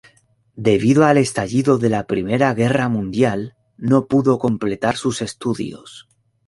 [0.55, 6.09] Debido al estallido de la I Guerra Mundial, no pudo completar sus estudios.